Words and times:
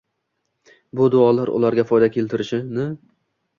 Bu 1.01 1.09
duolar 1.17 1.53
ularga 1.59 1.87
foyda 1.93 2.11
keltirishini 2.17 2.91